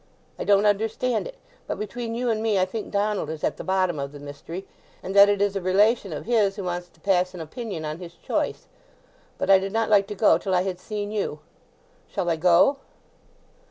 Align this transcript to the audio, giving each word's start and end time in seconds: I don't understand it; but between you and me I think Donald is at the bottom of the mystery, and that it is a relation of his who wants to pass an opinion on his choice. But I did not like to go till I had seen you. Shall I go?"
I 0.39 0.45
don't 0.45 0.65
understand 0.65 1.27
it; 1.27 1.35
but 1.67 1.77
between 1.77 2.15
you 2.15 2.31
and 2.31 2.41
me 2.41 2.57
I 2.59 2.65
think 2.65 2.89
Donald 2.89 3.29
is 3.29 3.43
at 3.43 3.57
the 3.57 3.63
bottom 3.63 3.99
of 3.99 4.13
the 4.13 4.19
mystery, 4.19 4.65
and 5.03 5.15
that 5.15 5.29
it 5.29 5.43
is 5.43 5.55
a 5.55 5.61
relation 5.61 6.11
of 6.11 6.25
his 6.25 6.55
who 6.55 6.63
wants 6.63 6.87
to 6.87 6.99
pass 6.99 7.35
an 7.35 7.39
opinion 7.39 7.85
on 7.85 7.99
his 7.99 8.15
choice. 8.15 8.65
But 9.37 9.51
I 9.51 9.59
did 9.59 9.71
not 9.73 9.91
like 9.91 10.07
to 10.07 10.15
go 10.15 10.39
till 10.39 10.55
I 10.55 10.63
had 10.63 10.79
seen 10.79 11.11
you. 11.11 11.37
Shall 12.09 12.31
I 12.31 12.35
go?" 12.35 12.77